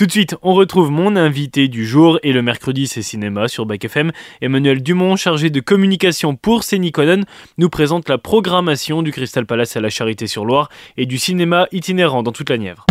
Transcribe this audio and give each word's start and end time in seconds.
Tout 0.00 0.06
de 0.06 0.12
suite, 0.12 0.34
on 0.40 0.54
retrouve 0.54 0.90
mon 0.90 1.14
invité 1.14 1.68
du 1.68 1.84
jour 1.84 2.18
et 2.22 2.32
le 2.32 2.40
mercredi 2.40 2.86
c'est 2.86 3.02
cinéma 3.02 3.48
sur 3.48 3.66
Bac 3.66 3.84
FM. 3.84 4.12
Emmanuel 4.40 4.82
Dumont, 4.82 5.14
chargé 5.14 5.50
de 5.50 5.60
communication 5.60 6.36
pour 6.36 6.64
Séniconen, 6.64 7.26
nous 7.58 7.68
présente 7.68 8.08
la 8.08 8.16
programmation 8.16 9.02
du 9.02 9.12
Crystal 9.12 9.44
Palace 9.44 9.76
à 9.76 9.82
la 9.82 9.90
Charité-sur-Loire 9.90 10.70
et 10.96 11.04
du 11.04 11.18
cinéma 11.18 11.68
itinérant 11.70 12.22
dans 12.22 12.32
toute 12.32 12.48
la 12.48 12.56
Nièvre. 12.56 12.86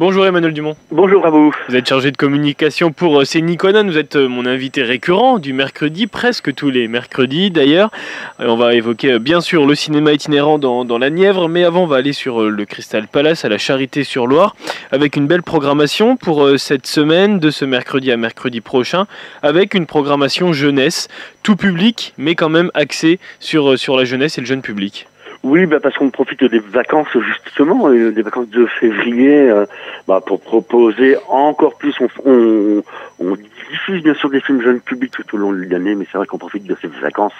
Bonjour 0.00 0.24
Emmanuel 0.24 0.54
Dumont. 0.54 0.76
Bonjour 0.90 1.26
à 1.26 1.28
vous. 1.28 1.54
Vous 1.68 1.76
êtes 1.76 1.86
chargé 1.86 2.10
de 2.10 2.16
communication 2.16 2.90
pour 2.90 3.20
euh, 3.20 3.26
Séniconen. 3.26 3.90
Vous 3.90 3.98
êtes 3.98 4.16
euh, 4.16 4.28
mon 4.28 4.46
invité 4.46 4.82
récurrent 4.82 5.38
du 5.38 5.52
mercredi, 5.52 6.06
presque 6.06 6.54
tous 6.54 6.70
les 6.70 6.88
mercredis 6.88 7.50
d'ailleurs. 7.50 7.90
On 8.38 8.56
va 8.56 8.72
évoquer 8.72 9.12
euh, 9.12 9.18
bien 9.18 9.42
sûr 9.42 9.66
le 9.66 9.74
cinéma 9.74 10.14
itinérant 10.14 10.58
dans, 10.58 10.86
dans, 10.86 10.96
la 10.96 11.10
Nièvre, 11.10 11.50
mais 11.50 11.64
avant 11.64 11.82
on 11.82 11.86
va 11.86 11.96
aller 11.96 12.14
sur 12.14 12.40
le 12.48 12.64
Crystal 12.64 13.08
Palace 13.08 13.44
à 13.44 13.50
la 13.50 13.58
Charité-sur-Loire 13.58 14.56
avec 14.90 15.16
une 15.16 15.26
belle 15.26 15.42
programmation 15.42 16.16
pour 16.16 16.48
cette 16.56 16.86
semaine, 16.86 17.38
de 17.38 17.50
ce 17.50 17.66
mercredi 17.66 18.10
à 18.10 18.16
mercredi 18.16 18.62
prochain, 18.62 19.06
avec 19.42 19.74
une 19.74 19.84
programmation 19.84 20.54
jeunesse, 20.54 21.08
tout 21.42 21.56
public, 21.56 22.14
mais 22.16 22.34
quand 22.34 22.48
même 22.48 22.70
axée 22.72 23.18
sur, 23.38 23.78
sur 23.78 23.98
la 23.98 24.06
jeunesse 24.06 24.38
et 24.38 24.40
le 24.40 24.46
jeune 24.46 24.62
public. 24.62 25.08
Oui, 25.42 25.64
bah 25.64 25.78
parce 25.82 25.96
qu'on 25.96 26.10
profite 26.10 26.44
des 26.44 26.58
vacances 26.58 27.16
justement, 27.18 27.88
euh, 27.88 28.12
des 28.12 28.20
vacances 28.20 28.50
de 28.50 28.66
février, 28.66 29.48
euh, 29.48 29.64
bah 30.06 30.20
pour 30.24 30.38
proposer 30.40 31.16
encore 31.28 31.76
plus. 31.78 31.94
On, 32.00 32.08
on, 32.26 32.82
on, 33.20 33.36
diffuse 33.70 34.02
bien 34.02 34.14
sûr 34.14 34.28
des 34.30 34.40
films 34.40 34.60
jeunes 34.60 34.80
publics 34.80 35.12
tout 35.12 35.36
au 35.36 35.38
long 35.38 35.52
de 35.52 35.64
l'année, 35.70 35.94
mais 35.94 36.04
c'est 36.10 36.18
vrai 36.18 36.26
qu'on 36.26 36.38
profite 36.38 36.64
de 36.64 36.76
ces 36.82 36.88
vacances 36.88 37.32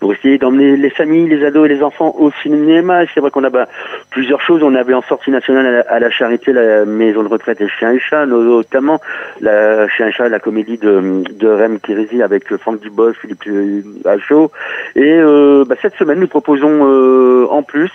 pour 0.00 0.12
essayer 0.12 0.36
d'emmener 0.36 0.76
les 0.76 0.90
familles, 0.90 1.28
les 1.28 1.44
ados 1.44 1.66
et 1.66 1.68
les 1.72 1.82
enfants 1.84 2.16
au 2.18 2.32
cinéma. 2.42 3.04
C'est 3.14 3.20
vrai 3.20 3.30
qu'on 3.30 3.44
a 3.44 3.50
bah, 3.50 3.68
plusieurs 4.10 4.40
choses. 4.40 4.62
On 4.64 4.74
avait 4.74 4.94
en 4.94 5.02
sortie 5.02 5.30
nationale 5.30 5.84
à 5.88 6.00
la, 6.00 6.10
Charité 6.10 6.52
la 6.52 6.84
maison 6.84 7.22
de 7.22 7.28
retraite 7.28 7.60
et 7.60 7.68
Chien 7.68 7.92
et 7.92 8.00
Chat, 8.00 8.26
notamment 8.26 9.00
la 9.40 9.88
Chien 9.88 10.08
et 10.08 10.12
Chat, 10.12 10.28
la 10.28 10.40
comédie 10.40 10.78
de, 10.78 11.22
de 11.30 11.48
Rem 11.48 11.78
Kirisi 11.78 12.22
avec 12.22 12.56
Franck 12.56 12.80
Dubos, 12.80 13.12
Philippe 13.12 13.44
Hachaud. 14.04 14.50
Et 14.96 15.18
euh, 15.20 15.64
bah, 15.64 15.76
cette 15.80 15.94
semaine, 15.94 16.18
nous 16.18 16.26
proposons 16.26 16.86
euh, 16.88 17.37
en 17.46 17.62
plus, 17.62 17.92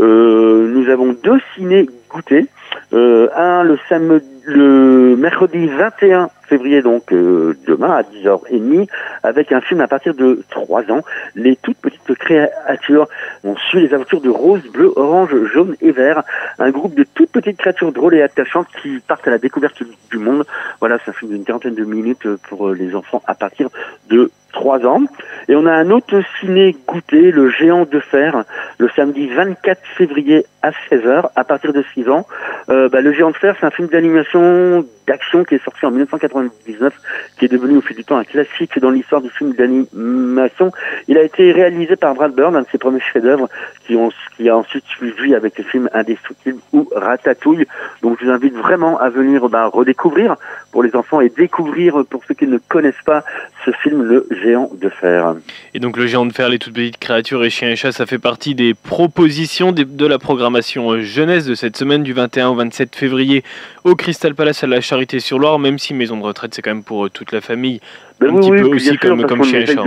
euh, 0.00 0.68
nous 0.68 0.88
avons 0.90 1.16
deux 1.22 1.40
ciné 1.54 1.86
goûtés. 2.10 2.46
Euh, 2.92 3.28
un 3.34 3.62
le 3.62 3.78
samedi, 3.88 4.26
le 4.44 5.16
mercredi 5.16 5.66
21 5.66 6.30
février, 6.42 6.82
donc 6.82 7.12
euh, 7.12 7.56
demain 7.66 7.90
à 7.90 8.02
10h30, 8.02 8.88
avec 9.22 9.52
un 9.52 9.60
film 9.60 9.80
à 9.80 9.88
partir 9.88 10.14
de 10.14 10.42
3 10.50 10.90
ans, 10.90 11.02
Les 11.34 11.56
toutes 11.56 11.78
petites 11.78 12.14
créatures. 12.14 13.08
On 13.44 13.56
suit 13.56 13.80
les 13.80 13.94
aventures 13.94 14.20
de 14.20 14.28
Rose, 14.28 14.62
Bleu, 14.72 14.92
Orange, 14.96 15.34
Jaune 15.52 15.76
et 15.80 15.92
Vert, 15.92 16.22
un 16.58 16.70
groupe 16.70 16.94
de 16.94 17.06
toutes 17.14 17.30
petites 17.30 17.56
créatures 17.56 17.92
drôles 17.92 18.14
et 18.14 18.22
attachantes 18.22 18.66
qui 18.82 19.00
partent 19.06 19.26
à 19.26 19.30
la 19.30 19.38
découverte 19.38 19.82
du 20.10 20.18
monde. 20.18 20.44
Voilà, 20.80 20.98
c'est 21.04 21.10
un 21.10 21.14
film 21.14 21.30
d'une 21.30 21.44
quarantaine 21.44 21.74
de 21.74 21.84
minutes 21.84 22.28
pour 22.48 22.70
les 22.70 22.94
enfants 22.94 23.22
à 23.26 23.34
partir 23.34 23.68
de 24.10 24.30
3 24.52 24.84
ans. 24.86 25.02
Et 25.48 25.56
on 25.56 25.66
a 25.66 25.72
un 25.72 25.90
autre 25.90 26.20
ciné 26.40 26.76
goûté, 26.86 27.30
Le 27.30 27.50
Géant 27.50 27.84
de 27.84 28.00
Fer, 28.00 28.44
le 28.82 28.90
samedi 28.96 29.28
24 29.28 29.80
février 29.96 30.44
à 30.60 30.72
16h, 30.90 31.30
à 31.36 31.44
partir 31.44 31.72
de 31.72 31.84
6 31.94 32.08
ans. 32.08 32.26
Euh, 32.68 32.88
bah, 32.88 33.00
le 33.00 33.12
Géant 33.12 33.30
de 33.30 33.36
Fer, 33.36 33.54
c'est 33.60 33.66
un 33.66 33.70
film 33.70 33.86
d'animation, 33.86 34.84
d'action 35.06 35.44
qui 35.44 35.54
est 35.54 35.64
sorti 35.64 35.86
en 35.86 35.92
1999, 35.92 36.92
qui 37.38 37.44
est 37.44 37.48
devenu 37.48 37.76
au 37.76 37.80
fil 37.80 37.96
du 37.96 38.04
temps 38.04 38.16
un 38.16 38.24
classique 38.24 38.76
dans 38.80 38.90
l'histoire 38.90 39.20
du 39.20 39.30
film 39.30 39.54
d'animation. 39.54 40.72
Il 41.06 41.16
a 41.16 41.22
été 41.22 41.52
réalisé 41.52 41.94
par 41.94 42.14
Brad 42.14 42.34
Bird, 42.34 42.56
un 42.56 42.62
de 42.62 42.66
ses 42.72 42.78
premiers 42.78 43.00
chefs-d'œuvre, 43.00 43.48
qui, 43.86 44.48
a 44.48 44.56
ensuite 44.56 44.84
suivi 44.86 45.34
avec 45.34 45.58
le 45.58 45.64
film 45.64 45.88
Indestructible 45.92 46.58
ou 46.72 46.88
Ratatouille. 46.94 47.66
Donc 48.02 48.18
je 48.20 48.26
vous 48.26 48.32
invite 48.32 48.54
vraiment 48.54 48.98
à 48.98 49.10
venir 49.10 49.48
bah, 49.48 49.66
redécouvrir 49.66 50.36
pour 50.72 50.82
les 50.82 50.94
enfants 50.96 51.20
et 51.20 51.28
découvrir 51.28 52.04
pour 52.08 52.24
ceux 52.24 52.34
qui 52.34 52.46
ne 52.46 52.58
connaissent 52.58 52.94
pas 53.04 53.24
ce 53.64 53.70
film, 53.82 54.02
Le 54.02 54.26
Géant 54.42 54.70
de 54.72 54.88
Fer. 54.88 55.34
Et 55.74 55.80
donc 55.80 55.96
le 55.96 56.06
Géant 56.06 56.26
de 56.26 56.32
Fer, 56.32 56.48
les 56.48 56.58
toutes 56.58 56.74
petites 56.74 56.98
créatures 56.98 57.44
et 57.44 57.50
chiens 57.50 57.70
et 57.70 57.76
chats, 57.76 57.92
ça 57.92 58.06
fait 58.06 58.18
partie 58.18 58.54
des 58.54 58.71
propositions 58.74 59.72
de 59.72 60.06
la 60.06 60.18
programmation 60.18 61.00
jeunesse 61.00 61.46
de 61.46 61.54
cette 61.54 61.76
semaine 61.76 62.02
du 62.02 62.12
21 62.12 62.48
au 62.48 62.54
27 62.54 62.94
février 62.94 63.44
au 63.84 63.94
Crystal 63.94 64.34
Palace 64.34 64.64
à 64.64 64.66
la 64.66 64.80
Charité-sur-Loire, 64.80 65.58
même 65.58 65.78
si 65.78 65.94
maison 65.94 66.16
de 66.16 66.22
retraite 66.22 66.54
c'est 66.54 66.62
quand 66.62 66.70
même 66.70 66.84
pour 66.84 67.06
euh, 67.06 67.10
toute 67.10 67.32
la 67.32 67.40
famille, 67.40 67.80
ben 68.20 68.36
un 68.36 68.40
petit 68.40 68.50
peu 68.50 68.62
aussi 68.64 68.96
comme, 68.98 69.20
et 69.20 69.66
chat. 69.66 69.82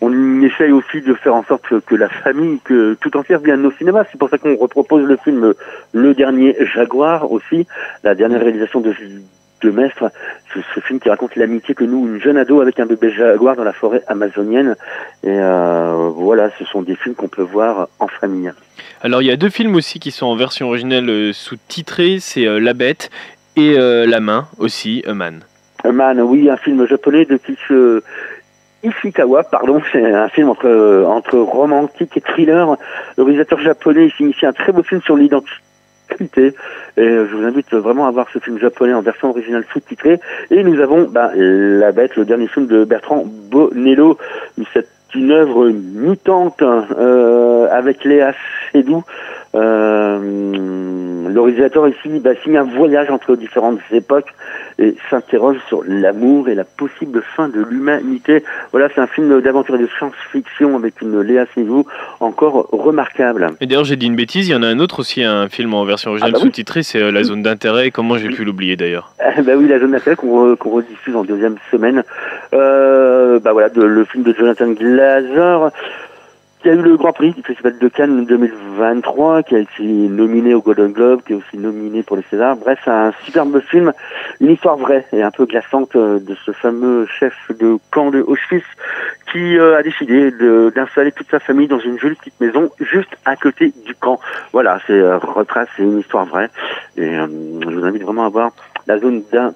on 0.00 0.42
essaye 0.42 0.72
aussi 0.72 1.00
de 1.00 1.14
faire 1.14 1.34
en 1.34 1.44
sorte 1.44 1.64
que, 1.80 1.94
la 1.94 2.08
famille 2.08 2.58
que 2.64 2.94
tout 3.00 3.16
entière 3.16 3.40
vienne 3.40 3.64
au 3.66 3.72
cinéma. 3.72 4.04
C'est 4.10 4.18
pour 4.18 4.28
ça 4.28 4.38
qu'on 4.38 4.56
repropose 4.56 5.04
le 5.04 5.16
film 5.16 5.54
Le 5.92 6.14
Dernier 6.14 6.56
Jaguar 6.74 7.30
aussi, 7.30 7.66
la 8.04 8.14
dernière 8.14 8.40
réalisation 8.40 8.80
de 8.80 8.92
de 9.62 9.70
Mestre, 9.70 10.10
ce, 10.54 10.80
film 10.80 11.00
qui 11.00 11.08
raconte 11.08 11.36
l'amitié 11.36 11.74
que 11.74 11.84
nous, 11.84 12.06
une 12.06 12.20
jeune 12.20 12.36
ado 12.36 12.60
avec 12.60 12.80
un 12.80 12.86
bébé 12.86 13.10
jaguar 13.10 13.56
dans 13.56 13.64
la 13.64 13.72
forêt 13.72 14.02
amazonienne. 14.06 14.76
Et 15.22 15.30
euh, 15.30 16.10
voilà, 16.14 16.50
ce 16.58 16.64
sont 16.64 16.82
des 16.82 16.96
films 16.96 17.14
qu'on 17.14 17.28
peut 17.28 17.42
voir 17.42 17.88
en 17.98 18.08
famille. 18.08 18.52
Alors 19.02 19.22
il 19.22 19.26
y 19.26 19.30
a 19.30 19.36
deux 19.36 19.50
films 19.50 19.74
aussi 19.74 19.98
qui 19.98 20.10
sont 20.10 20.26
en 20.26 20.36
version 20.36 20.68
originale 20.68 21.08
euh, 21.08 21.32
sous-titrée, 21.32 22.18
c'est 22.20 22.46
euh, 22.46 22.58
La 22.58 22.74
Bête 22.74 23.10
et 23.56 23.76
La 23.76 24.20
Main 24.20 24.48
aussi, 24.58 25.02
A 25.06 25.12
Man. 25.12 25.40
A 25.84 25.92
Man, 25.92 26.20
oui, 26.20 26.48
un 26.48 26.56
film 26.56 26.86
japonais 26.86 27.26
de 27.26 27.36
Kish 27.36 27.70
Ishikawa, 28.82 29.44
pardon, 29.44 29.80
c'est 29.92 30.12
un 30.12 30.28
film 30.28 30.48
entre, 30.48 31.04
entre 31.06 31.38
romantique 31.38 32.16
et 32.16 32.20
thriller. 32.20 32.76
Le 33.16 33.22
réalisateur 33.22 33.60
japonais 33.60 34.06
il 34.06 34.12
s'initie 34.12 34.46
un 34.46 34.52
très 34.52 34.72
beau 34.72 34.82
film 34.82 35.02
sur 35.02 35.16
l'identité 35.16 35.52
et 36.20 36.54
je 36.96 37.34
vous 37.34 37.44
invite 37.44 37.72
vraiment 37.74 38.06
à 38.06 38.10
voir 38.10 38.26
ce 38.32 38.38
film 38.38 38.58
japonais 38.58 38.94
en 38.94 39.00
version 39.02 39.30
originale 39.30 39.64
sous-titrée. 39.72 40.20
Et 40.50 40.62
nous 40.62 40.80
avons 40.80 41.04
bah, 41.04 41.30
La 41.34 41.92
Bête, 41.92 42.16
le 42.16 42.24
dernier 42.24 42.48
film 42.48 42.66
de 42.66 42.84
Bertrand 42.84 43.24
Bonello. 43.50 44.18
C'est 44.72 44.86
une 45.14 45.30
œuvre 45.30 45.68
mutante 45.68 46.62
euh, 46.62 47.68
avec 47.70 48.04
Léa 48.04 48.32
Seydoux. 48.70 49.04
Euh, 49.54 50.18
le 51.28 51.40
réalisateur 51.40 51.86
ici 51.88 52.20
bah, 52.20 52.30
signe 52.42 52.56
un 52.56 52.64
voyage 52.64 53.10
entre 53.10 53.36
différentes 53.36 53.80
époques 53.90 54.32
et 54.78 54.96
s'interroge 55.10 55.58
sur 55.68 55.82
l'amour 55.86 56.48
et 56.48 56.54
la 56.54 56.64
possible 56.64 57.22
fin 57.36 57.48
de 57.48 57.60
l'humanité. 57.60 58.42
Voilà, 58.72 58.88
c'est 58.94 59.00
un 59.00 59.06
film 59.06 59.40
d'aventure 59.40 59.76
et 59.76 59.78
de 59.78 59.88
science-fiction 59.98 60.76
avec 60.76 61.00
une 61.00 61.20
Léa 61.20 61.46
Seydoux 61.54 61.86
encore 62.20 62.68
remarquable. 62.72 63.50
Et 63.60 63.66
d'ailleurs, 63.66 63.84
j'ai 63.84 63.96
dit 63.96 64.06
une 64.06 64.16
bêtise, 64.16 64.48
il 64.48 64.52
y 64.52 64.54
en 64.54 64.62
a 64.62 64.68
un 64.68 64.78
autre 64.78 65.00
aussi, 65.00 65.22
un 65.22 65.48
film 65.48 65.74
en 65.74 65.84
version 65.84 66.10
originale 66.10 66.32
ah 66.34 66.38
bah 66.38 66.44
sous-titrée, 66.44 66.82
c'est 66.82 67.02
euh, 67.02 67.10
La 67.10 67.22
Zone 67.24 67.42
d'intérêt. 67.42 67.90
Comment 67.90 68.16
j'ai 68.16 68.28
pu 68.28 68.44
l'oublier 68.44 68.76
d'ailleurs? 68.76 69.12
Bah 69.18 69.52
oui, 69.56 69.66
La 69.68 69.78
Zone 69.78 69.92
d'intérêt 69.92 70.16
qu'on 70.16 70.56
rediffuse 70.56 71.16
en 71.16 71.24
deuxième 71.24 71.56
semaine. 71.70 72.02
Euh, 72.52 73.38
bah 73.40 73.52
voilà, 73.52 73.68
le 73.74 74.04
film 74.04 74.24
de 74.24 74.34
Jonathan 74.34 74.70
Glazer 74.70 75.70
qui 76.62 76.68
a 76.68 76.74
eu 76.74 76.82
le 76.82 76.96
Grand 76.96 77.12
Prix 77.12 77.32
du 77.32 77.42
Festival 77.42 77.76
de 77.76 77.88
Cannes 77.88 78.24
2023, 78.24 79.42
qui 79.42 79.56
a 79.56 79.58
été 79.58 79.82
nominé 79.82 80.54
au 80.54 80.62
Golden 80.62 80.92
Globe, 80.92 81.22
qui 81.26 81.32
est 81.32 81.36
aussi 81.36 81.58
nominé 81.58 82.04
pour 82.04 82.16
les 82.16 82.22
Césars. 82.30 82.56
Bref, 82.56 82.78
c'est 82.84 82.90
un 82.90 83.12
superbe 83.24 83.60
film, 83.60 83.92
une 84.40 84.50
histoire 84.50 84.76
vraie 84.76 85.04
et 85.12 85.22
un 85.22 85.32
peu 85.32 85.44
glaçante 85.44 85.96
euh, 85.96 86.20
de 86.20 86.36
ce 86.46 86.52
fameux 86.52 87.06
chef 87.06 87.34
de 87.58 87.78
camp 87.90 88.10
de 88.10 88.20
Auschwitz 88.20 88.64
qui 89.32 89.58
euh, 89.58 89.76
a 89.76 89.82
décidé 89.82 90.30
d'installer 90.70 91.10
toute 91.10 91.30
sa 91.30 91.40
famille 91.40 91.66
dans 91.66 91.80
une 91.80 91.98
jolie 91.98 92.14
petite 92.14 92.40
maison 92.40 92.70
juste 92.80 93.10
à 93.24 93.34
côté 93.34 93.72
du 93.84 93.94
camp. 93.94 94.20
Voilà, 94.52 94.78
c'est 94.86 94.92
euh, 94.92 95.18
retrace, 95.18 95.68
c'est 95.76 95.82
une 95.82 95.98
histoire 95.98 96.26
vraie 96.26 96.48
et 96.96 97.10
je 97.12 97.70
vous 97.70 97.84
invite 97.84 98.02
vraiment 98.02 98.26
à 98.26 98.28
voir 98.28 98.52
la 98.86 98.98
zone 98.98 99.22
d'un 99.32 99.52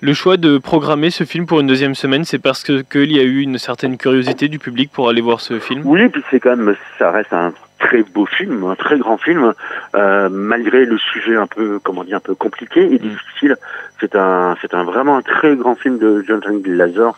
le 0.00 0.14
choix 0.14 0.36
de 0.36 0.58
programmer 0.58 1.10
ce 1.10 1.24
film 1.24 1.46
pour 1.46 1.60
une 1.60 1.66
deuxième 1.66 1.94
semaine, 1.94 2.24
c'est 2.24 2.38
parce 2.38 2.62
que 2.62 2.82
qu'il 2.82 3.12
y 3.12 3.20
a 3.20 3.22
eu 3.22 3.40
une 3.40 3.58
certaine 3.58 3.96
curiosité 3.96 4.48
du 4.48 4.58
public 4.58 4.90
pour 4.92 5.08
aller 5.08 5.20
voir 5.20 5.40
ce 5.40 5.58
film? 5.58 5.82
Oui, 5.84 6.08
puis 6.08 6.22
c'est 6.30 6.40
quand 6.40 6.56
même, 6.56 6.74
ça 6.98 7.10
reste 7.10 7.32
un 7.32 7.52
très 7.78 8.02
beau 8.02 8.26
film, 8.26 8.64
un 8.64 8.76
très 8.76 8.98
grand 8.98 9.18
film, 9.18 9.52
euh, 9.94 10.28
malgré 10.30 10.86
le 10.86 10.96
sujet 10.98 11.36
un 11.36 11.46
peu, 11.46 11.78
comment 11.82 12.04
dire, 12.04 12.16
un 12.16 12.20
peu 12.20 12.34
compliqué 12.34 12.80
et 12.80 12.94
mm. 12.94 12.98
difficile. 12.98 13.56
C'est 14.00 14.16
un, 14.16 14.56
c'est 14.62 14.74
un 14.74 14.84
vraiment 14.84 15.16
un 15.18 15.22
très 15.22 15.54
grand 15.56 15.74
film 15.74 15.98
de 15.98 16.22
Jonathan 16.26 16.54
Glazer 16.54 17.12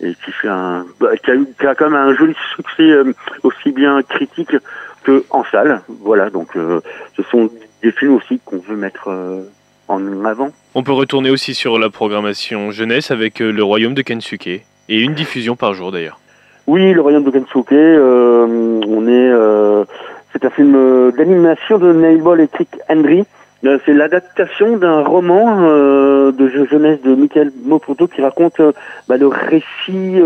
et 0.00 0.14
qui 0.14 0.32
fait 0.32 0.48
un, 0.48 0.86
bah, 1.00 1.16
qui, 1.16 1.30
a 1.30 1.34
eu, 1.34 1.46
qui 1.58 1.66
a 1.66 1.74
quand 1.74 1.90
même 1.90 2.00
un 2.00 2.14
joli 2.14 2.34
succès 2.54 2.90
euh, 2.90 3.12
aussi 3.42 3.72
bien 3.72 4.02
critique 4.02 4.56
que 5.04 5.24
en 5.30 5.44
salle. 5.44 5.82
Voilà, 5.88 6.30
donc 6.30 6.56
euh, 6.56 6.80
ce 7.16 7.22
sont 7.24 7.50
des 7.82 7.92
films 7.92 8.14
aussi 8.14 8.40
qu'on 8.44 8.58
veut 8.58 8.76
mettre 8.76 9.08
en 9.88 10.24
avant. 10.24 10.52
On 10.74 10.82
peut 10.82 10.92
retourner 10.92 11.28
aussi 11.28 11.52
sur 11.52 11.78
la 11.78 11.90
programmation 11.90 12.70
jeunesse 12.70 13.10
avec 13.10 13.42
euh, 13.42 13.52
Le 13.52 13.62
Royaume 13.62 13.92
de 13.92 14.00
Kensuke 14.00 14.46
et 14.46 14.64
une 14.88 15.12
diffusion 15.12 15.54
par 15.54 15.74
jour 15.74 15.92
d'ailleurs. 15.92 16.18
Oui, 16.66 16.94
Le 16.94 17.02
Royaume 17.02 17.24
de 17.24 17.30
Kensuke, 17.30 17.72
euh, 17.72 18.80
on 18.88 19.06
est, 19.06 19.30
euh, 19.30 19.84
c'est 20.32 20.46
un 20.46 20.48
film 20.48 21.12
d'animation 21.14 21.76
de 21.76 21.92
Nailball 21.92 22.40
et 22.40 22.48
Trick 22.48 22.70
Henry 22.88 23.24
c'est 23.86 23.92
l'adaptation 23.92 24.76
d'un 24.76 25.04
roman 25.04 25.60
de 25.62 26.66
jeunesse 26.68 27.00
de 27.02 27.14
Michael 27.14 27.52
Mopoto 27.64 28.08
qui 28.08 28.20
raconte 28.20 28.60
bah, 29.06 29.16
le 29.16 29.28
récit 29.28 30.16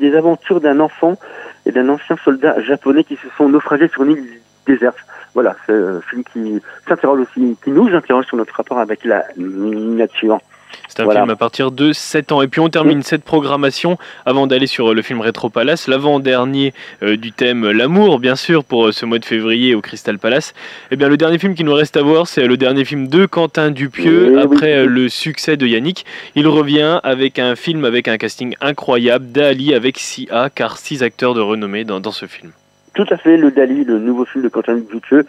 des 0.00 0.14
aventures 0.16 0.62
d'un 0.62 0.80
enfant 0.80 1.18
et 1.66 1.72
d'un 1.72 1.90
ancien 1.90 2.16
soldat 2.24 2.58
japonais 2.62 3.04
qui 3.04 3.16
se 3.16 3.28
sont 3.36 3.50
naufragés 3.50 3.88
sur 3.88 4.04
une 4.04 4.12
île 4.12 4.40
déserte. 4.66 4.98
Voilà, 5.34 5.54
c'est 5.66 5.74
un 5.74 6.00
film 6.00 6.24
qui 6.32 6.60
s'interroge 6.88 7.20
aussi, 7.20 7.56
qui 7.62 7.70
nous 7.70 7.88
interroge 7.88 8.26
sur 8.26 8.36
notre 8.36 8.54
rapport 8.54 8.78
avec 8.78 9.04
la 9.04 9.24
nature. 9.36 10.40
C'est 10.88 11.02
un 11.02 11.10
film 11.10 11.30
à 11.30 11.36
partir 11.36 11.70
de 11.70 11.92
7 11.92 12.32
ans. 12.32 12.42
Et 12.42 12.48
puis 12.48 12.60
on 12.60 12.68
termine 12.68 13.02
cette 13.02 13.24
programmation 13.24 13.98
avant 14.24 14.46
d'aller 14.46 14.66
sur 14.66 14.94
le 14.94 15.02
film 15.02 15.20
Retro 15.20 15.50
Palace, 15.50 15.88
l'avant-dernier 15.88 16.72
euh, 17.02 17.16
du 17.16 17.32
thème 17.32 17.70
L'amour, 17.70 18.18
bien 18.18 18.36
sûr, 18.36 18.64
pour 18.64 18.86
euh, 18.86 18.92
ce 18.92 19.04
mois 19.04 19.18
de 19.18 19.24
février 19.24 19.74
au 19.74 19.80
Crystal 19.80 20.18
Palace. 20.18 20.54
Eh 20.90 20.96
bien, 20.96 21.08
le 21.08 21.16
dernier 21.16 21.38
film 21.38 21.54
qui 21.54 21.64
nous 21.64 21.74
reste 21.74 21.96
à 21.96 22.02
voir, 22.02 22.26
c'est 22.26 22.46
le 22.46 22.56
dernier 22.56 22.84
film 22.84 23.08
de 23.08 23.26
Quentin 23.26 23.70
Dupieux. 23.70 24.38
après 24.40 24.78
euh, 24.78 24.86
le 24.86 25.08
succès 25.08 25.56
de 25.56 25.66
Yannick, 25.66 26.06
il 26.34 26.46
revient 26.46 27.00
avec 27.02 27.38
un 27.38 27.56
film 27.56 27.84
avec 27.84 28.08
un 28.08 28.16
casting 28.16 28.54
incroyable, 28.60 29.26
Dali 29.32 29.74
avec 29.74 29.98
Sia, 29.98 30.50
car 30.54 30.78
six 30.78 31.02
acteurs 31.02 31.34
de 31.34 31.40
renommée 31.40 31.84
dans, 31.84 32.00
dans 32.00 32.12
ce 32.12 32.26
film. 32.26 32.52
Tout 32.96 33.04
à 33.10 33.18
fait, 33.18 33.36
le 33.36 33.50
Dali, 33.50 33.84
le 33.84 33.98
nouveau 33.98 34.24
film 34.24 34.42
de 34.42 34.48
Quentin 34.48 34.76
Dupieux. 34.76 35.26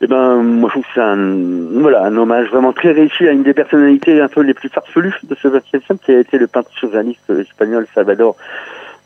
Eh 0.00 0.06
ben, 0.06 0.36
moi, 0.36 0.70
je 0.70 0.72
trouve 0.72 0.84
que 0.84 0.90
c'est 0.94 1.02
un, 1.02 1.78
voilà, 1.78 2.02
un 2.02 2.16
hommage 2.16 2.48
vraiment 2.48 2.72
très 2.72 2.92
réussi 2.92 3.28
à 3.28 3.32
une 3.32 3.42
des 3.42 3.52
personnalités 3.52 4.22
un 4.22 4.28
peu 4.28 4.40
les 4.40 4.54
plus 4.54 4.70
farfelues 4.70 5.12
de 5.22 5.34
ce 5.34 5.48
20 5.48 5.60
siècle, 5.66 5.96
qui 6.02 6.12
a 6.12 6.18
été 6.18 6.38
le 6.38 6.46
peintre 6.46 6.70
surréaliste 6.70 7.28
espagnol 7.28 7.86
Salvador 7.94 8.36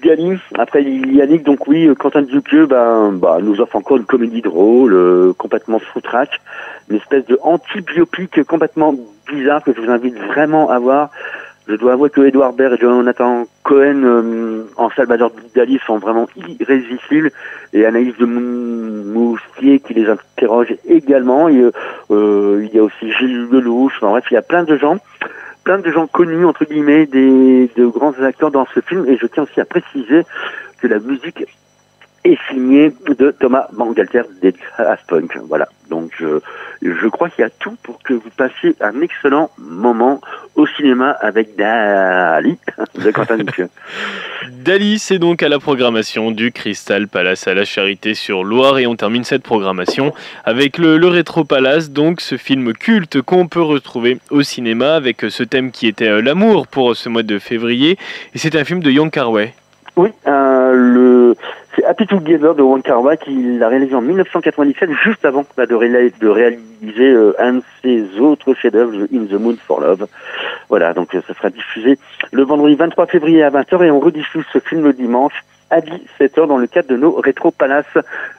Dali. 0.05 0.39
Après 0.56 0.85
Yannick, 0.85 1.43
donc 1.43 1.67
oui, 1.67 1.93
Quentin 1.99 2.23
Dupieux, 2.23 2.67
ben, 2.67 3.11
bah, 3.15 3.39
nous 3.43 3.61
offre 3.61 3.75
encore 3.75 3.97
une 3.97 4.06
comédie 4.06 4.43
drôle, 4.43 4.95
euh, 4.95 5.33
complètement 5.37 5.81
foutraque, 5.81 6.41
une 6.89 6.99
espèce 6.99 7.27
de 7.27 7.37
anti-biopic 7.43 8.45
complètement 8.45 8.95
bizarre 9.29 9.65
que 9.65 9.75
je 9.75 9.81
vous 9.81 9.91
invite 9.91 10.17
vraiment 10.17 10.71
à 10.71 10.79
voir. 10.79 11.11
Je 11.67 11.75
dois 11.75 11.95
avouer 11.95 12.11
que 12.11 12.21
Edouard 12.21 12.53
Baird 12.53 12.75
et 12.75 12.79
Jonathan 12.79 13.47
Cohen 13.69 14.03
euh, 14.03 14.65
en 14.79 14.88
Salvador 14.88 15.31
Dali 15.55 15.79
sont 15.87 15.99
vraiment 15.99 16.26
irrésistibles 16.59 17.31
et 17.75 17.85
Anaïs 17.85 18.17
de 18.17 18.25
Moustier 18.25 19.81
qui 19.81 19.93
les 19.93 20.09
interroge 20.09 20.75
également. 20.88 21.49
Euh, 21.50 22.65
il 22.65 22.75
y 22.75 22.79
a 22.79 22.82
aussi 22.82 23.12
Gilles 23.12 23.47
Lelouch. 23.50 23.93
Enfin, 23.99 24.09
bref, 24.09 24.25
il 24.31 24.35
y 24.35 24.38
a 24.38 24.43
plein 24.43 24.65
de 24.65 24.79
gens, 24.79 24.97
plein 25.65 25.79
de 25.79 25.91
gens 25.91 26.06
connus 26.06 26.47
entre 26.47 26.65
guillemets, 26.65 27.05
des 27.05 27.70
de 27.76 27.87
grands 27.87 28.15
acteurs 28.23 28.50
dans 28.50 28.67
ce 28.75 28.81
film. 28.81 29.05
Et 29.06 29.19
je 29.19 29.26
tiens 29.26 29.43
aussi 29.43 29.61
à 29.61 29.67
préciser 29.67 30.23
que 30.81 30.87
la 30.87 30.99
musique 30.99 31.44
est 32.25 32.38
signée 32.49 32.94
de 33.06 33.32
Thomas 33.32 33.69
Bangalter 33.75 34.23
des 34.41 34.55
Punk. 35.09 35.38
Voilà. 35.47 35.69
Donc 35.91 36.25
je 36.82 37.06
crois 37.08 37.28
qu'il 37.28 37.42
y 37.42 37.46
a 37.46 37.50
tout 37.50 37.76
pour 37.82 38.02
que 38.02 38.14
vous 38.14 38.30
passiez 38.36 38.75
un 38.80 39.00
excellent 39.00 39.50
moment 39.58 40.20
au 40.54 40.66
cinéma 40.66 41.10
avec 41.10 41.56
Dali 41.56 42.58
de 43.04 43.10
Quentin 43.10 43.38
Dali, 44.50 44.98
c'est 44.98 45.19
donc 45.19 45.42
à 45.42 45.48
la 45.48 45.58
programmation 45.58 46.30
du 46.30 46.52
Crystal 46.52 47.08
Palace 47.08 47.46
à 47.48 47.54
la 47.54 47.64
Charité 47.64 48.14
sur 48.14 48.44
Loire 48.44 48.78
et 48.78 48.86
on 48.86 48.96
termine 48.96 49.25
cette 49.25 49.42
programmation 49.42 50.12
avec 50.44 50.78
le, 50.78 50.98
le 50.98 51.08
Rétro 51.08 51.44
Palace, 51.44 51.90
donc 51.90 52.20
ce 52.20 52.36
film 52.36 52.72
culte 52.72 53.22
qu'on 53.22 53.48
peut 53.48 53.62
retrouver 53.62 54.19
au 54.30 54.42
cinéma 54.42 54.94
avec 54.94 55.22
ce 55.28 55.42
thème 55.42 55.70
qui 55.70 55.86
était 55.86 56.08
euh, 56.08 56.22
l'amour 56.22 56.66
pour 56.66 56.96
ce 56.96 57.08
mois 57.08 57.22
de 57.22 57.38
février 57.38 57.98
et 58.34 58.38
c'est 58.38 58.56
un 58.56 58.64
film 58.64 58.82
de 58.82 58.90
Young 58.90 59.10
Carway. 59.10 59.54
Oui, 59.96 60.10
euh, 60.28 60.72
le 60.75 61.36
c'est 61.78 61.84
Happy 61.84 62.06
Together 62.06 62.54
de 62.54 62.62
Wong 62.62 62.82
Kar 62.82 63.00
Wai 63.02 63.16
qui 63.16 63.56
l'a 63.56 63.69
réalisé 63.69 63.94
en 63.94 64.00
1997, 64.00 64.90
juste 65.04 65.25
avant 65.25 65.44
bah, 65.56 65.66
de, 65.66 65.76
de, 65.76 66.28
réaliser 66.28 67.10
euh, 67.10 67.34
un 67.38 67.54
de 67.54 67.62
ses 67.82 68.19
autres 68.19 68.54
chefs-d'œuvre, 68.54 69.06
In 69.14 69.26
the 69.26 69.40
Moon 69.40 69.56
for 69.64 69.80
Love. 69.80 70.08
Voilà, 70.69 70.92
donc 70.92 71.14
euh, 71.14 71.20
ça 71.26 71.34
sera 71.34 71.50
diffusé 71.50 71.98
le 72.32 72.42
vendredi 72.42 72.75
23 72.75 73.06
février 73.06 73.44
à 73.44 73.50
20h 73.50 73.84
et 73.84 73.90
on 73.90 74.00
rediffuse 74.00 74.44
ce 74.52 74.58
film 74.58 74.82
le 74.84 74.92
dimanche 74.92 75.44
à 75.70 75.80
17h 75.80 76.46
dans 76.48 76.56
le 76.56 76.66
cadre 76.66 76.88
de 76.88 76.96
nos 76.96 77.12
Rétro 77.12 77.52
Palace. 77.52 77.86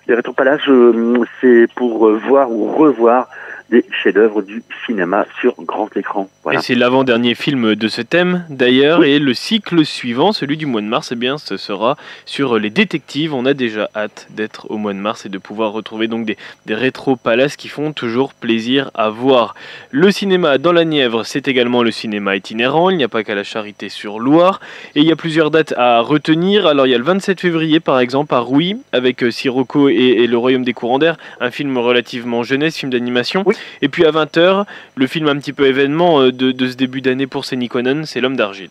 Les 0.08 0.16
Rétro 0.16 0.34
Palace, 0.34 0.68
euh, 0.68 1.24
c'est 1.40 1.68
pour 1.76 2.10
voir 2.10 2.52
ou 2.52 2.72
revoir 2.72 3.30
des 3.72 3.86
chefs-d'œuvre 3.92 4.42
du 4.42 4.64
cinéma 4.86 5.26
sur 5.40 5.56
grand 5.64 5.96
écran. 5.96 6.30
Voilà. 6.44 6.60
Et 6.60 6.62
c'est 6.62 6.76
l'avant-dernier 6.76 7.36
film 7.36 7.76
de 7.76 7.88
ce 7.88 8.02
thème 8.02 8.46
d'ailleurs, 8.50 9.04
et 9.04 9.20
le 9.20 9.34
cycle 9.34 9.86
suivant, 9.86 10.32
celui 10.32 10.58
du 10.58 10.66
mois 10.66 10.82
de 10.82 10.88
mars, 10.88 11.10
eh 11.12 11.16
bien, 11.16 11.38
ce 11.38 11.58
sera 11.58 11.98
sur 12.26 12.58
les 12.58 12.70
détectives. 12.70 13.34
On 13.34 13.46
a 13.46 13.54
déjà 13.54 13.90
hâte 13.96 14.28
d'être 14.32 14.70
au 14.70 14.78
mois 14.78 14.94
de 14.94 15.00
mars 15.00 15.26
et 15.26 15.30
de 15.30 15.38
pouvoir 15.38 15.72
retrouver 15.72 16.08
donc 16.08 16.26
des, 16.26 16.38
des 16.66 16.76
rétro-palaces 16.76 17.56
qui 17.56 17.68
font 17.68 17.94
toujours 17.94 18.34
plaisir 18.34 18.92
à 18.94 19.10
voir. 19.10 19.56
Le 19.92 20.12
cinéma 20.12 20.58
dans 20.58 20.72
la 20.72 20.86
Nièvre, 20.86 21.26
c'est 21.26 21.48
également 21.48 21.84
le 21.84 21.92
cinéma 21.92 22.36
itinérant. 22.36 22.90
Il 22.90 22.98
n'y 22.98 23.04
a 23.04 23.10
pas 23.10 23.24
qu'à 23.24 23.36
la 23.36 23.44
Charité 23.44 23.90
sur 23.90 24.20
Loire, 24.20 24.60
et 24.96 25.02
il 25.02 25.06
y 25.06 25.12
a 25.12 25.16
plusieurs 25.16 25.52
dates 25.52 25.74
à 25.78 26.00
retenir. 26.02 26.66
Alors 26.66 26.88
il 26.88 26.92
y 26.92 26.96
a 26.96 26.98
le 26.98 27.04
27 27.04 27.40
février 27.40 27.80
par 27.80 28.00
exemple 28.00 28.34
à 28.34 28.40
Rouy 28.40 28.78
avec 28.92 29.24
euh, 29.24 29.32
Sirocco 29.32 29.90
et, 29.90 29.94
et 29.94 30.28
le 30.28 30.38
Royaume 30.38 30.64
des 30.64 30.74
courants 30.74 31.00
d'air, 31.00 31.18
un 31.40 31.52
film 31.52 31.78
relativement 31.78 32.44
jeunesse, 32.44 32.78
film 32.78 32.92
d'animation. 32.92 33.44
Et 33.82 33.90
puis 33.90 34.06
à 34.06 34.12
20h, 34.12 34.66
le 34.96 35.08
film 35.08 35.28
un 35.28 35.38
petit 35.38 35.54
peu 35.54 35.66
événement 35.66 36.22
euh, 36.22 36.32
de, 36.32 36.68
ce 36.68 36.76
début 36.76 37.02
d'année 37.02 37.28
pour 37.28 37.46
Sénikonen, 37.46 38.06
c'est 38.06 38.22
L'homme 38.22 38.36
d'argile. 38.36 38.70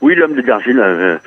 Oui, 0.00 0.14
L'homme 0.14 0.40
d'argile, 0.40 0.78
euh, 0.80 1.18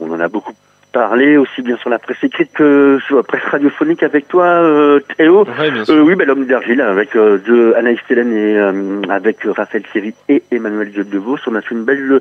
on 0.00 0.10
en 0.10 0.20
a 0.20 0.28
beaucoup 0.28 0.54
parler 0.94 1.36
aussi 1.36 1.60
bien 1.60 1.76
sur 1.76 1.90
la 1.90 1.98
presse 1.98 2.22
écrite 2.22 2.52
que 2.52 2.98
sur 3.06 3.16
la 3.16 3.24
presse 3.24 3.42
radiophonique 3.42 4.04
avec 4.04 4.28
toi, 4.28 4.44
euh, 4.44 5.00
Théo. 5.18 5.44
Euh, 5.58 6.00
oui, 6.00 6.14
ben, 6.14 6.24
l'homme 6.24 6.46
d'argile 6.46 6.80
avec 6.80 7.16
euh, 7.16 7.38
de 7.44 7.74
Anaïs 7.76 7.98
Télène 8.06 8.32
et 8.32 9.10
avec 9.10 9.38
Raphaël 9.44 9.82
Thierry 9.90 10.14
et 10.28 10.44
Emmanuel 10.52 10.92
De 10.92 11.18
Vos. 11.18 11.36
On 11.48 11.56
a 11.56 11.60
fait 11.60 11.74
une 11.74 11.84
belle, 11.84 12.20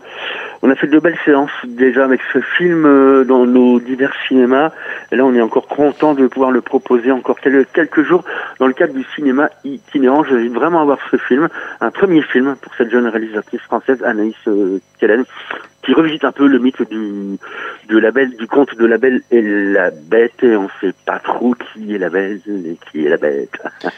on 0.64 0.72
a 0.72 0.76
fait 0.76 0.88
de 0.88 1.00
belles 1.00 1.20
séances 1.24 1.52
déjà 1.66 2.04
avec 2.04 2.20
ce 2.34 2.40
film 2.42 2.84
dans 3.26 3.46
nos 3.46 3.80
divers 3.80 4.14
cinémas. 4.28 4.72
Et 5.12 5.18
là, 5.18 5.24
on 5.24 5.36
est 5.36 5.42
encore 5.42 5.68
content 5.68 6.16
de 6.16 6.26
pouvoir 6.26 6.50
le 6.50 6.62
proposer 6.62 7.12
encore 7.12 7.40
quelques 7.40 8.02
jours 8.02 8.24
dans 8.60 8.66
le 8.66 8.74
cadre 8.74 8.94
du 8.96 9.06
cinéma 9.16 9.50
itinérant. 9.64 10.24
Je 10.24 10.36
vais 10.36 10.48
vraiment 10.48 10.82
avoir 10.82 10.98
ce 11.12 11.18
film, 11.18 11.48
un 11.80 11.92
premier 11.92 12.24
film 12.24 12.56
pour 12.60 12.74
cette 12.74 12.90
jeune 12.90 13.08
réalisatrice 13.08 13.62
française 13.62 14.02
Anaïs 14.04 14.36
Télène 15.00 15.26
qui 15.84 15.94
revisite 15.94 16.24
un 16.24 16.32
peu 16.32 16.48
le 16.48 16.60
mythe 16.60 16.82
du, 16.90 17.38
de 17.90 17.98
la 17.98 18.12
belle, 18.12 18.36
du 18.38 18.48
conte 18.48 18.76
de 18.78 18.86
la 18.86 18.98
belle 18.98 19.22
et 19.32 19.42
la 19.42 19.92
bête, 19.92 20.44
et 20.44 20.56
on 20.56 20.70
sait 20.80 20.94
pas 21.06 21.20
trop 21.20 21.54
qui 21.56 21.94
est 21.94 21.98
la 21.98 22.10
belle 22.10 22.40
et 22.48 22.78
qui 22.90 23.06
est 23.06 23.10
la 23.10 23.18
bête. 23.18 23.52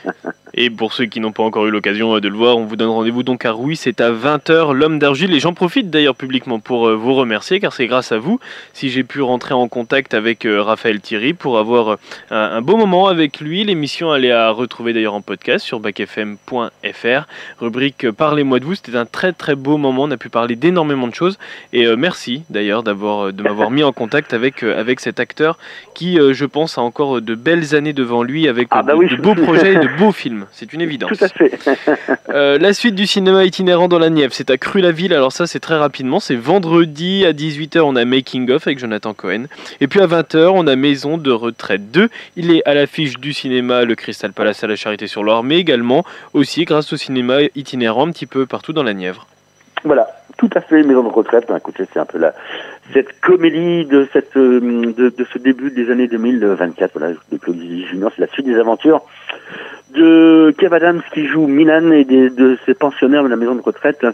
et 0.53 0.69
pour 0.69 0.93
ceux 0.93 1.05
qui 1.05 1.19
n'ont 1.19 1.31
pas 1.31 1.43
encore 1.43 1.67
eu 1.67 1.71
l'occasion 1.71 2.19
de 2.19 2.27
le 2.27 2.35
voir, 2.35 2.57
on 2.57 2.65
vous 2.65 2.75
donne 2.75 2.89
rendez-vous 2.89 3.23
donc 3.23 3.45
à 3.45 3.51
Rouy, 3.51 3.75
c'est 3.75 4.01
à 4.01 4.11
20h, 4.11 4.73
l'homme 4.73 4.97
d'argile, 4.97 5.33
et 5.33 5.39
j'en 5.39 5.53
profite 5.53 5.89
d'ailleurs 5.89 6.15
publiquement 6.15 6.59
pour 6.59 6.87
euh, 6.87 6.95
vous 6.95 7.13
remercier, 7.13 7.59
car 7.59 7.73
c'est 7.73 7.87
grâce 7.87 8.11
à 8.11 8.17
vous 8.17 8.39
si 8.73 8.89
j'ai 8.89 9.03
pu 9.03 9.21
rentrer 9.21 9.53
en 9.53 9.67
contact 9.67 10.13
avec 10.13 10.45
euh, 10.45 10.63
Raphaël 10.63 10.99
Thierry 11.01 11.33
pour 11.33 11.59
avoir 11.59 11.89
euh, 11.89 11.97
un, 12.31 12.61
beau 12.61 12.77
moment 12.77 13.07
avec 13.07 13.39
lui. 13.39 13.63
L'émission, 13.63 14.13
elle 14.15 14.25
est 14.25 14.31
à 14.31 14.49
retrouver 14.49 14.93
d'ailleurs 14.93 15.13
en 15.13 15.21
podcast 15.21 15.63
sur 15.63 15.79
bacfm.fr, 15.79 17.27
rubrique 17.59 18.09
Parlez-moi 18.11 18.59
de 18.59 18.65
vous, 18.65 18.75
c'était 18.75 18.95
un 18.95 19.05
très 19.05 19.33
très 19.33 19.55
beau 19.55 19.77
moment, 19.77 20.03
on 20.03 20.11
a 20.11 20.17
pu 20.17 20.29
parler 20.29 20.55
d'énormément 20.55 21.07
de 21.07 21.13
choses, 21.13 21.37
et 21.75 21.87
euh, 21.87 21.97
merci 21.97 22.43
d'ailleurs 22.49 22.83
d'avoir 22.83 23.27
euh, 23.27 23.31
de 23.33 23.43
m'avoir 23.43 23.69
mis 23.69 23.83
en 23.83 23.91
contact 23.91 24.33
avec 24.33 24.63
euh, 24.63 24.79
avec 24.79 25.01
cet 25.01 25.19
acteur 25.19 25.57
qui, 25.93 26.17
je 26.17 26.45
pense, 26.45 26.77
a 26.77 26.81
encore 26.81 27.21
de 27.21 27.35
belles 27.35 27.75
années 27.75 27.93
devant 27.93 28.23
lui 28.23 28.47
avec 28.49 28.67
ah, 28.71 28.81
bah 28.81 28.93
de, 28.93 29.15
beaux 29.15 29.35
projets 29.35 29.73
et 29.73 29.79
de 29.79 29.87
beaux 29.97 30.11
films. 30.11 30.45
C'est 30.51 30.73
une 30.73 30.81
évidence. 30.81 31.17
Tout 31.17 31.23
à 31.23 31.27
fait. 31.29 31.57
la 32.59 32.73
suite 32.73 32.95
du 32.95 33.07
cinéma 33.07 33.45
itinérant 33.45 33.87
dans 33.87 33.99
la 33.99 34.09
Nièvre, 34.09 34.33
c'est 34.33 34.49
à 34.49 34.57
Cru-la-Ville. 34.57 35.13
Alors 35.13 35.31
ça, 35.31 35.47
c'est 35.47 35.61
très 35.61 35.77
rapidement. 35.77 36.19
C'est 36.19 36.35
vendredi 36.35 37.25
à 37.25 37.31
18h, 37.31 37.79
on 37.79 37.95
a 37.95 38.03
Making 38.03 38.51
of 38.51 38.67
avec 38.67 38.79
Jonathan 38.79 39.13
Cohen. 39.13 39.45
Et 39.79 39.87
puis 39.87 40.01
à 40.01 40.07
20h, 40.07 40.47
on 40.53 40.67
a 40.67 40.75
Maison 40.75 41.17
de 41.17 41.31
retraite 41.31 41.91
2. 41.91 42.09
Il 42.35 42.51
est 42.51 42.61
à 42.65 42.73
l'affiche 42.73 43.17
du 43.17 43.31
cinéma 43.31 43.85
Le 43.85 43.95
Crystal 43.95 44.33
Palace 44.33 44.63
à 44.63 44.67
la 44.67 44.75
Charité 44.75 45.07
sur 45.07 45.23
Loire, 45.23 45.43
mais 45.43 45.57
également 45.57 46.05
aussi 46.33 46.65
grâce 46.65 46.91
au 46.91 46.97
cinéma 46.97 47.39
itinérant 47.55 48.07
un 48.07 48.11
petit 48.11 48.27
peu 48.27 48.45
partout 48.45 48.73
dans 48.73 48.83
la 48.83 48.93
Nièvre. 48.93 49.27
Voilà, 49.85 50.07
tout 50.37 50.49
à 50.55 50.61
fait, 50.61 50.81
maison 50.81 51.03
de 51.03 51.09
retraite. 51.09 51.45
Ben, 51.47 51.57
écoutez, 51.57 51.85
c'est 51.93 51.99
un 51.99 52.05
peu 52.05 52.17
la, 52.17 52.33
cette 52.91 53.19
comédie 53.21 53.85
de 53.85 54.07
cette, 54.11 54.35
euh, 54.35 54.59
de, 54.59 55.25
ce 55.31 55.37
début 55.37 55.69
des 55.69 55.91
années 55.91 56.07
2024. 56.07 56.97
Voilà, 56.97 57.13
de 57.31 57.37
Claudie 57.37 57.85
Junior, 57.85 58.11
c'est 58.15 58.21
la 58.21 58.27
suite 58.27 58.47
des 58.47 58.57
aventures 58.57 59.01
de 59.93 60.53
Kev 60.57 60.75
Adams 60.75 61.01
qui 61.13 61.27
joue 61.27 61.47
Milan 61.47 61.91
et 61.91 62.03
de 62.03 62.57
ses 62.65 62.73
pensionnaires 62.73 63.23
de 63.23 63.29
la 63.29 63.37
maison 63.37 63.55
de 63.55 63.61
retraite. 63.61 64.05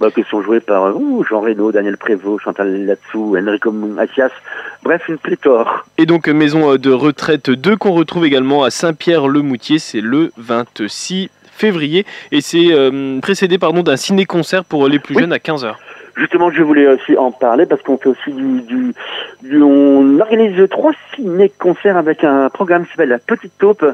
Bah, 0.00 0.10
qui 0.10 0.24
sont 0.28 0.42
joués 0.42 0.58
par 0.58 0.86
euh, 0.86 1.22
Jean 1.28 1.42
Reno, 1.42 1.70
Daniel 1.70 1.96
Prévost, 1.96 2.42
Chantal 2.42 2.86
Latsou, 2.86 3.36
Enrico 3.36 3.70
Macias, 3.70 4.32
bref, 4.82 5.02
une 5.08 5.18
pléthore. 5.18 5.84
Et 5.96 6.06
donc, 6.06 6.26
maison 6.26 6.74
de 6.74 6.90
retraite 6.90 7.50
2 7.50 7.76
qu'on 7.76 7.92
retrouve 7.92 8.24
également 8.24 8.64
à 8.64 8.70
Saint-Pierre-le-Moutier, 8.70 9.78
c'est 9.78 10.00
le 10.00 10.32
26 10.38 11.30
février 11.52 12.04
et 12.30 12.40
c'est 12.40 12.72
euh, 12.72 13.20
précédé 13.20 13.58
pardon 13.58 13.82
d'un 13.82 13.96
ciné-concert 13.96 14.64
pour 14.64 14.88
les 14.88 14.98
plus 14.98 15.18
jeunes 15.18 15.32
à 15.32 15.38
15h. 15.38 15.74
Justement, 16.14 16.50
je 16.50 16.62
voulais 16.62 16.86
aussi 16.86 17.16
en 17.16 17.30
parler 17.30 17.64
parce 17.64 17.80
qu'on 17.80 17.96
fait 17.96 18.10
aussi 18.10 18.32
du, 18.32 18.92
du, 19.42 19.62
on 19.62 20.18
organise 20.20 20.68
trois 20.68 20.92
ciné-concerts 21.14 21.96
avec 21.96 22.22
un 22.22 22.50
programme 22.50 22.84
qui 22.84 22.90
s'appelle 22.90 23.08
La 23.08 23.18
Petite 23.18 23.56
Taupe. 23.58 23.86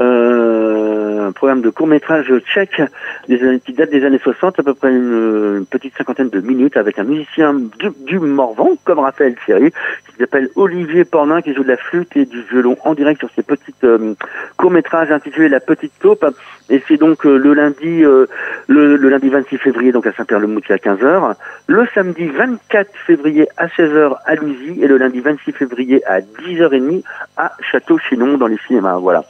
Euh, 0.00 1.28
un 1.28 1.32
programme 1.32 1.60
de 1.60 1.70
court 1.70 1.86
métrage 1.86 2.32
tchèque 2.40 2.82
des 3.28 3.40
années, 3.42 3.60
qui 3.60 3.72
date 3.72 3.90
des 3.90 4.04
années 4.04 4.18
60, 4.18 4.58
à 4.58 4.62
peu 4.64 4.74
près 4.74 4.90
une, 4.90 5.64
petite 5.70 5.96
cinquantaine 5.96 6.28
de 6.28 6.40
minutes, 6.40 6.76
avec 6.76 6.98
un 6.98 7.04
musicien 7.04 7.54
du, 7.54 7.90
du 8.04 8.18
Morvan, 8.18 8.70
comme 8.82 8.98
Raphaël 8.98 9.36
Thierry, 9.44 9.72
qui 10.20 10.24
s'appelle 10.24 10.50
Olivier 10.54 11.06
Pornin, 11.06 11.40
qui 11.40 11.54
joue 11.54 11.62
de 11.62 11.68
la 11.68 11.78
flûte 11.78 12.14
et 12.14 12.26
du 12.26 12.42
violon 12.42 12.76
en 12.84 12.92
direct 12.92 13.20
sur 13.20 13.30
ces 13.34 13.42
petites 13.42 13.84
euh, 13.84 14.14
courts 14.58 14.70
métrages 14.70 15.10
intitulés 15.10 15.48
La 15.48 15.60
Petite 15.60 15.92
Taupe. 15.98 16.26
Et 16.68 16.82
c'est 16.86 16.98
donc 16.98 17.24
euh, 17.24 17.38
le 17.38 17.54
lundi, 17.54 18.04
euh, 18.04 18.26
le, 18.66 18.96
le, 18.96 19.08
lundi 19.08 19.30
26 19.30 19.56
février, 19.56 19.92
donc 19.92 20.06
à 20.06 20.12
Saint-Pierre-le-Moutier 20.12 20.74
à 20.74 20.78
15h, 20.78 21.34
le 21.68 21.86
samedi 21.94 22.26
24 22.26 22.90
février 23.06 23.48
à 23.56 23.68
16h 23.68 24.16
à 24.26 24.34
Louisy 24.34 24.82
et 24.82 24.86
le 24.86 24.98
lundi 24.98 25.20
26 25.20 25.52
février 25.52 26.04
à 26.04 26.20
10h30 26.20 27.02
à 27.38 27.52
Château-Chinon 27.72 28.36
dans 28.36 28.46
les 28.46 28.58
cinémas. 28.66 28.98
Voilà. 28.98 29.24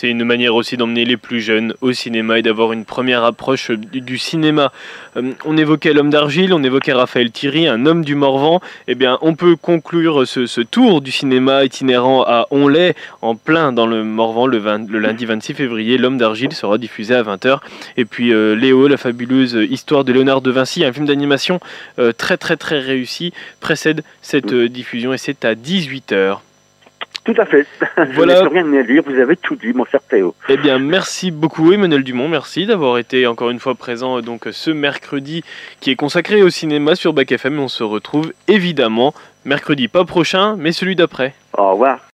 C'est 0.00 0.10
une 0.10 0.22
manière 0.22 0.54
aussi 0.54 0.76
d'emmener 0.76 1.04
les 1.04 1.16
plus 1.16 1.40
jeunes 1.40 1.74
au 1.80 1.90
cinéma 1.90 2.38
et 2.38 2.42
d'avoir 2.42 2.72
une 2.72 2.84
première 2.84 3.24
approche 3.24 3.72
du, 3.72 4.16
cinéma. 4.16 4.70
Euh, 5.16 5.32
on 5.44 5.56
évoquait 5.56 5.92
l'homme 5.92 6.10
d'argile, 6.10 6.54
on 6.54 6.62
évoquait 6.62 6.92
Raphaël 6.92 7.32
Thierry, 7.32 7.66
un 7.66 7.84
homme 7.84 8.04
du 8.04 8.14
Morvan. 8.14 8.60
Eh 8.86 8.94
bien, 8.94 9.18
on 9.22 9.34
peut 9.34 9.56
conclure 9.56 10.24
ce, 10.24 10.60
tour 10.60 11.00
du 11.00 11.10
cinéma 11.10 11.64
itinérant 11.64 12.22
à 12.22 12.46
Onlay, 12.52 12.94
en 13.22 13.34
plein 13.34 13.72
dans 13.72 13.88
le 13.88 14.04
Morvan, 14.04 14.46
le, 14.46 15.00
lundi 15.00 15.24
26 15.24 15.54
février. 15.54 15.98
L'homme 15.98 16.16
d'argile 16.16 16.52
sera 16.52 16.78
diffusé 16.78 17.16
à 17.16 17.24
20h. 17.24 17.58
Et 17.96 18.04
puis 18.04 18.32
euh, 18.32 18.54
Léo, 18.54 18.86
la 18.86 18.98
fabuleuse 18.98 19.58
histoire 19.68 20.04
de 20.04 20.12
Léonard 20.12 20.42
de 20.42 20.52
Vinci, 20.52 20.84
un 20.84 20.92
film 20.92 21.06
d'animation 21.06 21.58
euh, 21.98 22.12
très 22.12 22.36
très 22.36 22.56
très 22.56 22.78
réussi, 22.78 23.32
précède 23.58 24.04
cette 24.22 24.54
diffusion 24.54 25.12
et 25.12 25.18
c'est 25.18 25.44
à 25.44 25.56
18h. 25.56 26.38
Tout 27.24 27.34
à 27.36 27.44
fait. 27.44 27.66
Voilà. 28.14 28.42
Je 28.42 28.48
rien 28.48 28.72
à 28.72 28.82
dire, 28.82 29.02
vous 29.06 29.20
avez 29.20 29.36
tout 29.36 29.56
dit, 29.56 29.72
mon 29.74 29.84
cher 29.84 30.00
Théo. 30.08 30.34
Eh 30.48 30.56
bien, 30.56 30.78
merci 30.78 31.30
beaucoup 31.30 31.72
Emmanuel 31.72 32.02
Dumont, 32.02 32.28
merci 32.28 32.64
d'avoir 32.64 32.96
été 32.96 33.26
encore 33.26 33.50
une 33.50 33.58
fois 33.58 33.74
présent 33.74 34.18
euh, 34.18 34.22
donc 34.22 34.48
ce 34.50 34.70
mercredi 34.70 35.44
qui 35.80 35.90
est 35.90 35.96
consacré 35.96 36.42
au 36.42 36.48
cinéma 36.48 36.94
sur 36.94 37.12
Bac 37.12 37.30
FM. 37.30 37.58
On 37.58 37.68
se 37.68 37.82
retrouve 37.82 38.32
évidemment 38.46 39.12
mercredi, 39.44 39.88
pas 39.88 40.04
prochain, 40.04 40.56
mais 40.56 40.72
celui 40.72 40.96
d'après. 40.96 41.34
Au 41.56 41.72
revoir. 41.72 42.07